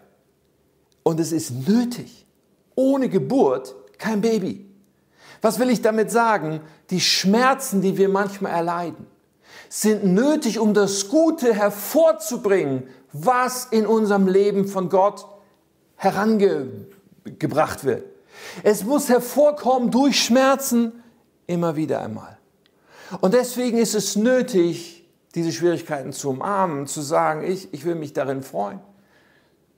[1.08, 2.26] Und es ist nötig.
[2.76, 4.70] Ohne Geburt kein Baby.
[5.42, 6.60] Was will ich damit sagen?
[6.90, 9.08] Die Schmerzen, die wir manchmal erleiden,
[9.70, 15.26] sind nötig, um das Gute hervorzubringen, was in unserem Leben von Gott
[15.96, 18.04] herangebracht wird.
[18.64, 20.92] Es muss hervorkommen durch Schmerzen
[21.46, 22.38] immer wieder einmal.
[23.22, 28.12] Und deswegen ist es nötig, diese Schwierigkeiten zu umarmen, zu sagen, ich, ich will mich
[28.12, 28.82] darin freuen.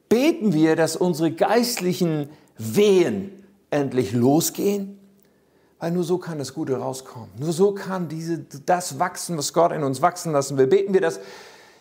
[0.09, 3.31] Beten wir, dass unsere geistlichen Wehen
[3.69, 4.99] endlich losgehen
[5.79, 7.29] weil nur so kann das Gute rauskommen.
[7.39, 10.67] Nur so kann diese, das wachsen, was Gott in uns wachsen lassen will.
[10.67, 11.21] Beten wir, dass,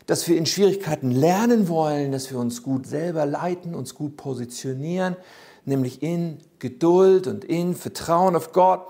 [0.07, 5.17] dass wir in Schwierigkeiten lernen wollen, dass wir uns gut selber leiten, uns gut positionieren,
[5.65, 8.87] nämlich in Geduld und in Vertrauen auf Gott.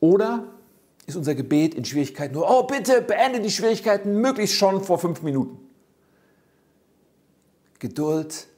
[0.00, 0.44] Oder
[1.06, 5.22] ist unser Gebet in Schwierigkeiten nur, oh bitte beende die Schwierigkeiten möglichst schon vor fünf
[5.22, 5.67] Minuten.
[7.78, 8.48] Geduld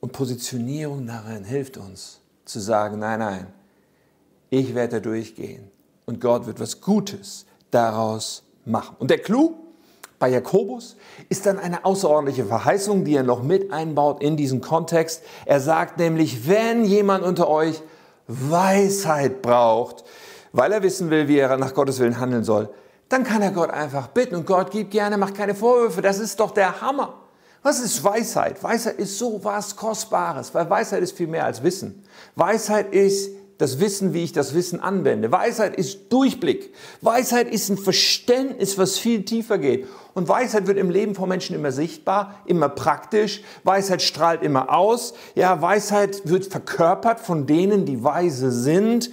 [0.00, 3.46] und Positionierung darin hilft uns zu sagen, nein, nein,
[4.50, 5.70] ich werde durchgehen
[6.04, 8.96] und Gott wird was Gutes daraus machen.
[9.00, 9.54] Und der Clou
[10.18, 10.96] bei Jakobus
[11.28, 15.22] ist dann eine außerordentliche Verheißung, die er noch mit einbaut in diesen Kontext.
[15.44, 17.82] Er sagt nämlich, wenn jemand unter euch
[18.28, 20.04] Weisheit braucht,
[20.52, 22.70] weil er wissen will, wie er nach Gottes Willen handeln soll,
[23.08, 26.02] dann kann er Gott einfach bitten und Gott gibt gerne, macht keine Vorwürfe.
[26.02, 27.25] Das ist doch der Hammer.
[27.66, 28.62] Was ist Weisheit?
[28.62, 32.00] Weisheit ist so was Kostbares, weil Weisheit ist viel mehr als Wissen.
[32.36, 35.32] Weisheit ist das Wissen, wie ich das Wissen anwende.
[35.32, 36.72] Weisheit ist Durchblick.
[37.00, 39.88] Weisheit ist ein Verständnis, was viel tiefer geht.
[40.14, 43.42] Und Weisheit wird im Leben von Menschen immer sichtbar, immer praktisch.
[43.64, 45.14] Weisheit strahlt immer aus.
[45.34, 49.10] Ja, Weisheit wird verkörpert von denen, die weise sind,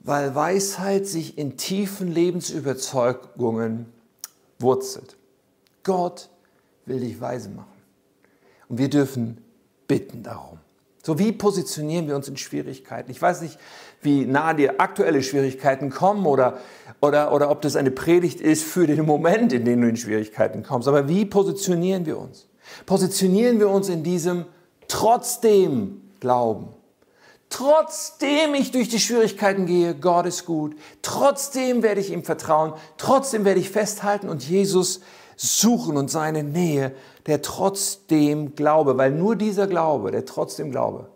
[0.00, 3.86] weil Weisheit sich in tiefen Lebensüberzeugungen
[4.58, 5.16] wurzelt.
[5.82, 6.28] Gott
[6.86, 7.66] will dich weise machen.
[8.68, 9.38] Und wir dürfen
[9.86, 10.58] bitten darum.
[11.06, 13.12] So, wie positionieren wir uns in Schwierigkeiten?
[13.12, 13.58] Ich weiß nicht,
[14.02, 16.58] wie nah dir aktuelle Schwierigkeiten kommen oder,
[17.00, 20.64] oder, oder ob das eine Predigt ist für den Moment, in dem du in Schwierigkeiten
[20.64, 20.88] kommst.
[20.88, 22.48] Aber wie positionieren wir uns?
[22.86, 24.46] Positionieren wir uns in diesem
[24.88, 26.70] trotzdem Glauben.
[27.50, 30.74] Trotzdem ich durch die Schwierigkeiten gehe, Gott ist gut.
[31.02, 32.72] Trotzdem werde ich ihm vertrauen.
[32.96, 35.00] Trotzdem werde ich festhalten und Jesus
[35.36, 36.92] suchen und seine Nähe,
[37.26, 41.08] der trotzdem Glaube, weil nur dieser Glaube, der trotzdem Glaube,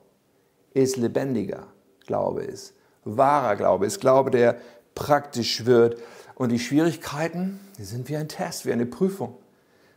[0.74, 1.66] ist lebendiger
[2.06, 4.56] Glaube, ist wahrer Glaube, ist Glaube, der
[4.94, 6.00] praktisch wird.
[6.35, 9.37] Und die Schwierigkeiten, die sind wie ein Test, wie eine Prüfung,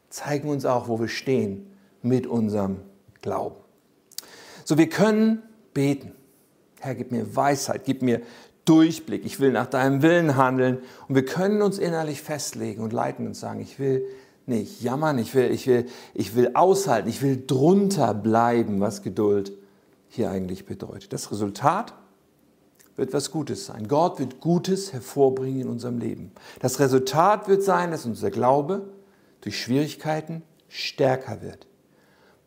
[0.10, 2.82] zeigen uns auch, wo wir stehen mit unserem
[3.22, 3.56] Glauben.
[4.66, 6.14] So, wir können beten.
[6.80, 8.22] Herr, gib mir Weisheit, gib mir
[8.66, 10.80] Durchblick, ich will nach deinem Willen handeln.
[11.08, 14.06] Und wir können uns innerlich festlegen und leiten und sagen, ich will
[14.46, 19.54] nicht jammern, ich will, ich will, ich will aushalten, ich will drunter bleiben, was Geduld
[20.10, 21.14] hier eigentlich bedeutet.
[21.14, 21.94] Das Resultat
[22.96, 23.88] wird was Gutes sein.
[23.88, 26.32] Gott wird Gutes hervorbringen in unserem Leben.
[26.60, 28.84] Das Resultat wird sein, dass unser Glaube
[29.42, 31.68] durch Schwierigkeiten stärker wird,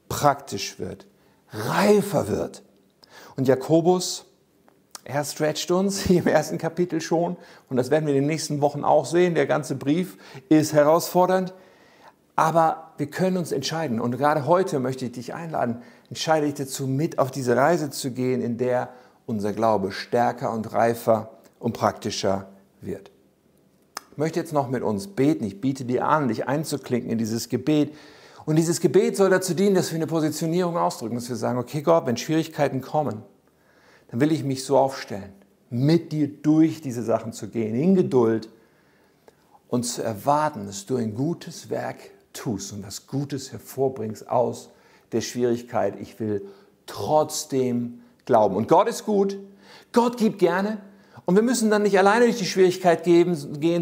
[0.08, 1.06] praktisch wird,
[1.50, 2.62] reifer wird.
[3.36, 4.26] Und Jakobus
[5.08, 7.36] er stretcht uns hier im ersten Kapitel schon
[7.68, 9.34] und das werden wir in den nächsten Wochen auch sehen.
[9.34, 11.54] Der ganze Brief ist herausfordernd,
[12.34, 16.86] aber wir können uns entscheiden und gerade heute möchte ich dich einladen, entscheide ich dazu,
[16.86, 18.90] mit auf diese Reise zu gehen, in der
[19.26, 22.48] unser Glaube stärker und reifer und praktischer
[22.80, 23.10] wird.
[24.10, 25.44] Ich möchte jetzt noch mit uns beten.
[25.44, 27.94] Ich biete dir an, dich einzuklinken in dieses Gebet.
[28.44, 31.82] Und dieses Gebet soll dazu dienen, dass wir eine Positionierung ausdrücken, dass wir sagen, okay
[31.82, 33.22] Gott, wenn Schwierigkeiten kommen,
[34.08, 35.32] dann will ich mich so aufstellen,
[35.70, 38.48] mit dir durch diese Sachen zu gehen, in Geduld
[39.68, 41.98] und zu erwarten, dass du ein gutes Werk
[42.32, 44.70] tust und was Gutes hervorbringst aus
[45.12, 45.98] der Schwierigkeit.
[46.00, 46.46] Ich will
[46.86, 48.56] trotzdem glauben.
[48.56, 49.38] Und Gott ist gut,
[49.92, 50.78] Gott gibt gerne
[51.24, 53.34] und wir müssen dann nicht alleine durch die Schwierigkeit gehen,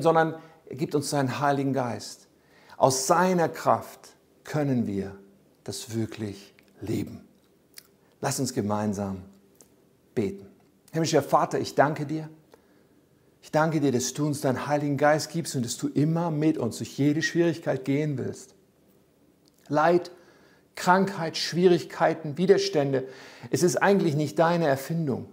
[0.03, 2.29] sondern er gibt uns seinen Heiligen Geist.
[2.77, 5.15] Aus seiner Kraft können wir
[5.65, 7.25] das wirklich leben.
[8.21, 9.23] Lass uns gemeinsam
[10.15, 10.47] beten.
[10.93, 12.29] Himmlischer Vater, ich danke dir.
[13.43, 16.57] Ich danke dir, dass du uns deinen Heiligen Geist gibst und dass du immer mit
[16.57, 18.55] uns durch jede Schwierigkeit gehen willst.
[19.69, 20.11] Leid,
[20.77, 23.07] Krankheit, Schwierigkeiten, Widerstände,
[23.51, 25.27] es ist eigentlich nicht deine Erfindung.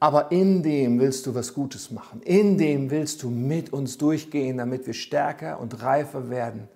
[0.00, 2.22] Aber in dem willst du was Gutes machen.
[2.22, 6.68] In dem willst du mit uns durchgehen, damit wir stärker und reifer werden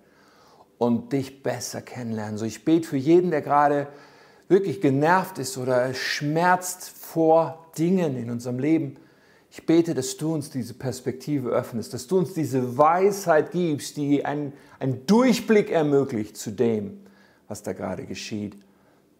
[0.77, 2.37] und dich besser kennenlernen.
[2.37, 3.87] So, ich bete für jeden, der gerade
[4.47, 8.97] wirklich genervt ist oder schmerzt vor Dingen in unserem Leben,
[9.51, 14.25] ich bete, dass du uns diese Perspektive öffnest, dass du uns diese Weisheit gibst, die
[14.25, 16.99] einen, einen Durchblick ermöglicht zu dem,
[17.47, 18.57] was da gerade geschieht.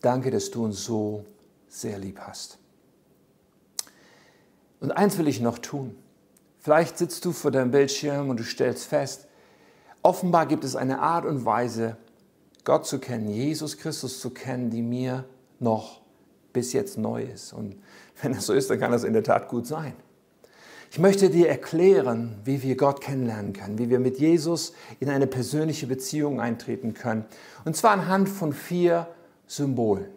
[0.02, 1.24] Danke, dass du uns so
[1.70, 2.58] sehr lieb hast.
[4.82, 5.96] Und eins will ich noch tun.
[6.60, 9.28] Vielleicht sitzt du vor deinem Bildschirm und du stellst fest,
[10.02, 11.96] offenbar gibt es eine Art und Weise,
[12.66, 15.24] Gott zu kennen, Jesus Christus zu kennen, die mir
[15.60, 16.02] noch
[16.52, 17.54] bis jetzt neu ist.
[17.54, 17.76] Und
[18.22, 19.94] wenn das so ist, dann kann das in der Tat gut sein.
[20.92, 25.28] Ich möchte dir erklären, wie wir Gott kennenlernen können, wie wir mit Jesus in eine
[25.28, 27.26] persönliche Beziehung eintreten können.
[27.66, 29.08] Und zwar anhand von vier
[29.48, 30.08] Symbolen.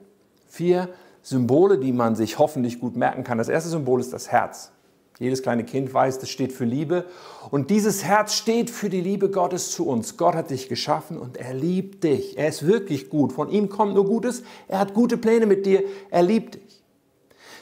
[0.46, 0.88] Vier
[1.22, 3.38] Symbole, die man sich hoffentlich gut merken kann.
[3.38, 4.70] Das erste Symbol ist das Herz.
[5.18, 7.04] Jedes kleine Kind weiß, das steht für Liebe.
[7.50, 10.16] Und dieses Herz steht für die Liebe Gottes zu uns.
[10.16, 12.38] Gott hat dich geschaffen und er liebt dich.
[12.38, 13.32] Er ist wirklich gut.
[13.32, 14.44] Von ihm kommt nur Gutes.
[14.68, 15.82] Er hat gute Pläne mit dir.
[16.10, 16.82] Er liebt dich.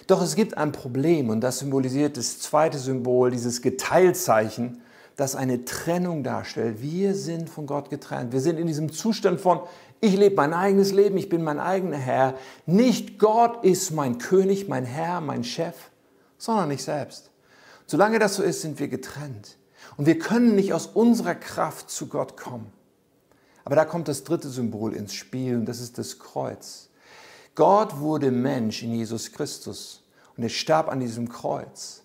[0.07, 4.83] Doch es gibt ein Problem und das symbolisiert das zweite Symbol, dieses Geteilzeichen,
[5.17, 6.81] das eine Trennung darstellt.
[6.81, 8.33] Wir sind von Gott getrennt.
[8.33, 9.61] Wir sind in diesem Zustand von,
[10.01, 12.35] ich lebe mein eigenes Leben, ich bin mein eigener Herr.
[12.67, 15.75] Nicht Gott ist mein König, mein Herr, mein Chef,
[16.39, 17.31] sondern ich selbst.
[17.87, 19.57] Solange das so ist, sind wir getrennt.
[19.97, 22.73] Und wir können nicht aus unserer Kraft zu Gott kommen.
[23.65, 26.89] Aber da kommt das dritte Symbol ins Spiel und das ist das Kreuz.
[27.55, 30.05] Gott wurde Mensch in Jesus Christus
[30.37, 32.03] und er starb an diesem Kreuz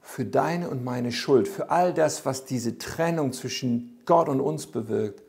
[0.00, 4.66] für deine und meine Schuld, für all das, was diese Trennung zwischen Gott und uns
[4.66, 5.22] bewirkt.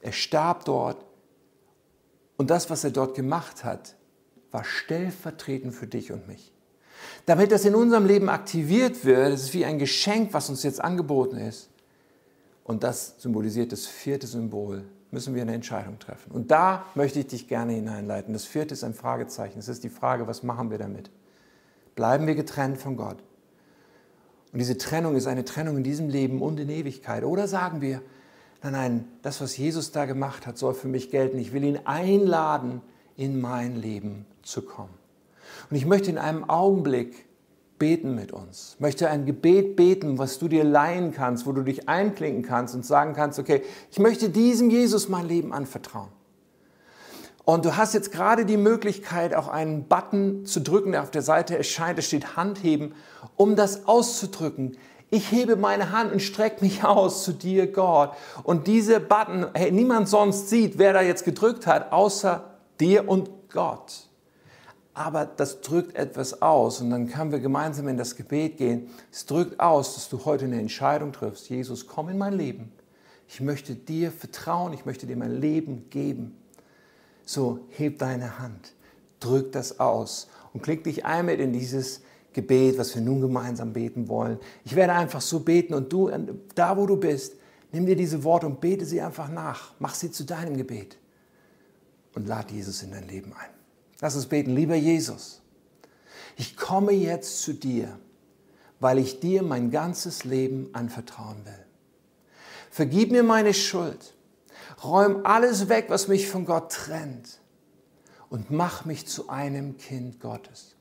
[0.00, 1.04] Er starb dort
[2.36, 3.94] und das, was er dort gemacht hat,
[4.50, 6.51] war stellvertretend für dich und mich.
[7.26, 10.82] Damit das in unserem Leben aktiviert wird, es ist wie ein Geschenk, was uns jetzt
[10.82, 11.70] angeboten ist.
[12.64, 16.32] Und das symbolisiert das vierte Symbol, müssen wir eine Entscheidung treffen.
[16.32, 18.32] Und da möchte ich dich gerne hineinleiten.
[18.32, 19.58] Das vierte ist ein Fragezeichen.
[19.58, 21.10] Es ist die Frage, was machen wir damit?
[21.94, 23.18] Bleiben wir getrennt von Gott?
[24.52, 27.24] Und diese Trennung ist eine Trennung in diesem Leben und in Ewigkeit.
[27.24, 28.02] Oder sagen wir,
[28.62, 31.38] nein, nein, das, was Jesus da gemacht hat, soll für mich gelten.
[31.38, 32.82] Ich will ihn einladen,
[33.16, 35.01] in mein Leben zu kommen.
[35.72, 37.24] Und ich möchte in einem Augenblick
[37.78, 38.72] beten mit uns.
[38.74, 42.74] Ich möchte ein Gebet beten, was du dir leihen kannst, wo du dich einklinken kannst
[42.74, 46.10] und sagen kannst, okay, ich möchte diesem Jesus mein Leben anvertrauen.
[47.46, 51.22] Und du hast jetzt gerade die Möglichkeit, auch einen Button zu drücken, der auf der
[51.22, 51.98] Seite erscheint.
[51.98, 52.94] Es steht Handheben,
[53.36, 54.76] um das auszudrücken.
[55.08, 58.12] Ich hebe meine Hand und strecke mich aus zu dir, Gott.
[58.42, 63.30] Und diese Button, hey, niemand sonst sieht, wer da jetzt gedrückt hat, außer dir und
[63.50, 64.11] Gott.
[64.94, 68.90] Aber das drückt etwas aus und dann können wir gemeinsam in das Gebet gehen.
[69.10, 71.48] Es drückt aus, dass du heute eine Entscheidung triffst.
[71.48, 72.72] Jesus, komm in mein Leben.
[73.26, 76.36] Ich möchte dir vertrauen, ich möchte dir mein Leben geben.
[77.24, 78.74] So, heb deine Hand,
[79.20, 82.02] drück das aus und klick dich ein mit in dieses
[82.34, 84.38] Gebet, was wir nun gemeinsam beten wollen.
[84.64, 86.10] Ich werde einfach so beten und du,
[86.54, 87.36] da wo du bist,
[87.70, 89.72] nimm dir diese Worte und bete sie einfach nach.
[89.78, 90.98] Mach sie zu deinem Gebet
[92.14, 93.61] und lad Jesus in dein Leben ein.
[94.02, 95.40] Lass uns beten, lieber Jesus.
[96.36, 97.98] Ich komme jetzt zu dir,
[98.80, 101.66] weil ich dir mein ganzes Leben anvertrauen will.
[102.70, 104.14] Vergib mir meine Schuld
[104.82, 107.40] Räum alles weg, was mich von Gott trennt
[108.28, 110.74] und mach mich zu einem Kind Gottes.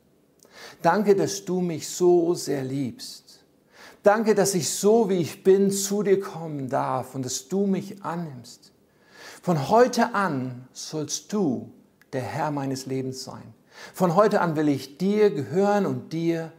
[0.82, 3.44] Danke, dass du mich so sehr liebst.
[4.04, 8.04] Danke, dass ich so wie ich bin zu dir kommen darf und dass du mich
[8.04, 8.72] annimmst.
[9.44, 11.72] Von heute an sollst du
[12.14, 13.54] der Herr meines Lebens sein.
[13.94, 16.52] Von heute an will ich dir gehören und dir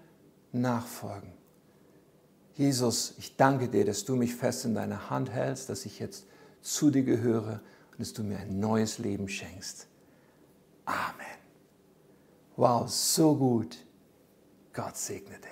[0.52, 1.32] nachfolgen.
[2.54, 6.26] Jesus, ich danke dir, dass du mich fest in deiner Hand hältst, dass ich jetzt
[6.60, 7.60] zu dir gehöre
[7.92, 9.86] und dass du mir ein neues Leben schenkst.
[10.84, 11.38] Amen.
[12.56, 13.78] Wow, so gut.
[14.72, 15.51] Gott segne dich.